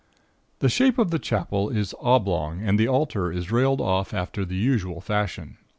"The 0.61 0.67
shape 0.67 0.97
of 0.97 1.11
the 1.11 1.19
Chapel 1.19 1.69
is 1.69 1.93
oblong, 2.01 2.59
and 2.59 2.79
the 2.79 2.87
altar 2.87 3.31
is 3.31 3.51
railed 3.51 3.79
off 3.81 4.15
after 4.15 4.43
the 4.43 4.57
usual 4.57 4.99
fashion. 4.99 5.57